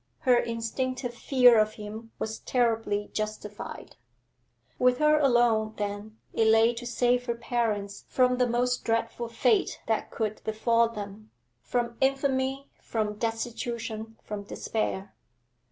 [0.21, 3.97] Her instinctive fear of him was terribly justified.
[4.79, 9.79] With her alone, then, it lay to save her parents from the most dreadful fate
[9.85, 11.29] that could befal them,
[11.61, 15.13] from infamy, from destitution, from despair.